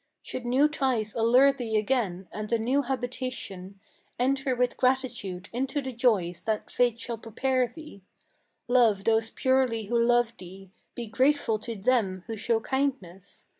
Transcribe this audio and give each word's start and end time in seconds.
Should 0.23 0.45
new 0.47 0.67
ties 0.67 1.13
allure 1.13 1.53
thee 1.53 1.77
again, 1.77 2.27
and 2.31 2.51
a 2.51 2.57
new 2.57 2.81
habitation, 2.81 3.79
Enter 4.17 4.55
with 4.55 4.75
gratitude 4.75 5.47
into 5.53 5.79
the 5.79 5.91
joys 5.93 6.41
that 6.41 6.71
fate 6.71 6.99
shall 6.99 7.19
prepare 7.19 7.67
thee; 7.67 8.01
Love 8.67 9.03
those 9.03 9.29
purely 9.29 9.85
who 9.85 9.99
love 10.03 10.35
thee; 10.39 10.71
be 10.95 11.05
grateful 11.05 11.59
to 11.59 11.75
them 11.75 12.23
who 12.25 12.35
show 12.35 12.59
kindness. 12.61 13.45